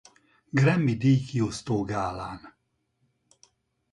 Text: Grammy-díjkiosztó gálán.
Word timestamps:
Grammy-díjkiosztó 0.51 1.83
gálán. 1.83 2.57